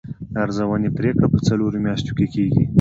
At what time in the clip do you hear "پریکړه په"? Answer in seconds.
0.97-1.39